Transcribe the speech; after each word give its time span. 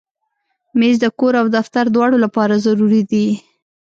مېز 0.79 0.95
د 1.03 1.05
کور 1.19 1.33
او 1.41 1.47
دفتر 1.57 1.85
دواړو 1.95 2.17
لپاره 2.25 2.61
ضروري 2.65 3.03
دی. 3.11 3.27